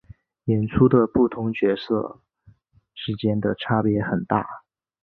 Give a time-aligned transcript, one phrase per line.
[0.45, 2.21] 演出的不同角色
[2.95, 4.63] 之间的差别很大。